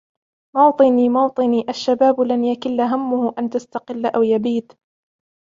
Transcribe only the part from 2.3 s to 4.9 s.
يكِلَّ هَمُّهُ أنْ تستَقِـلَّ أو يَبيدْ